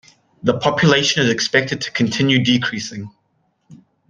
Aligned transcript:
The 0.41 0.57
population 0.57 1.21
is 1.21 1.29
expected 1.29 1.79
to 1.81 1.91
continue 1.91 2.43
decreasing. 2.43 3.11